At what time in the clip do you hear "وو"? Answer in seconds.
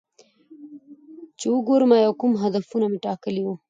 3.45-3.53